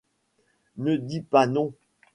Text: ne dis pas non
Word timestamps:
ne 0.77 0.95
dis 0.97 1.21
pas 1.21 1.45
non 1.45 1.75